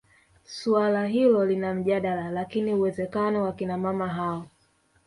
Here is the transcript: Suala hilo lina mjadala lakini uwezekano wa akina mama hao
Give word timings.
Suala 0.45 1.05
hilo 1.07 1.45
lina 1.45 1.73
mjadala 1.73 2.31
lakini 2.31 2.73
uwezekano 2.73 3.43
wa 3.43 3.49
akina 3.49 3.77
mama 3.77 4.07
hao 4.07 4.47